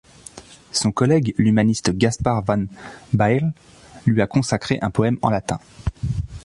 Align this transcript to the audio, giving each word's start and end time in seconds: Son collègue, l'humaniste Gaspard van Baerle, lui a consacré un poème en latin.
Son 0.71 0.91
collègue, 0.91 1.35
l'humaniste 1.37 1.91
Gaspard 1.95 2.41
van 2.41 2.65
Baerle, 3.13 3.53
lui 4.07 4.19
a 4.23 4.25
consacré 4.25 4.79
un 4.81 4.89
poème 4.89 5.19
en 5.21 5.29
latin. 5.29 5.59